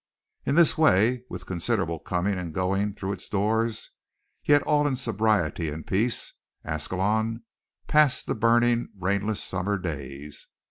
In 0.47 0.55
this 0.55 0.79
way, 0.79 1.21
with 1.29 1.45
considerable 1.45 1.99
coming 1.99 2.33
and 2.39 2.51
going 2.55 2.95
through 2.95 3.11
its 3.11 3.29
doors, 3.29 3.91
yet 4.43 4.63
all 4.63 4.87
in 4.87 4.95
sobriety 4.95 5.69
and 5.69 5.85
peace, 5.85 6.33
Ascalon 6.65 7.43
passed 7.85 8.25
the 8.25 8.33
burning, 8.33 8.87
rainless 8.97 9.43
summer 9.43 9.77
days. 9.77 10.47